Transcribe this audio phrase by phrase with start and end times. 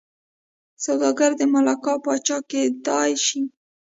[0.83, 3.41] سوداګر د ملاکا پاچا کېدای شي.